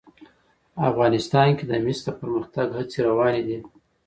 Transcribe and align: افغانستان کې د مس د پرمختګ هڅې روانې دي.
افغانستان 0.89 1.49
کې 1.57 1.65
د 1.67 1.73
مس 1.83 1.99
د 2.05 2.09
پرمختګ 2.19 2.67
هڅې 2.77 2.99
روانې 3.07 3.41
دي. 3.47 3.59